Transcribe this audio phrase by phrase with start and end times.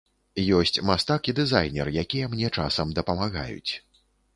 [0.59, 3.73] Ёсць мастак і дызайнер, якія мне часам дапамагаюць.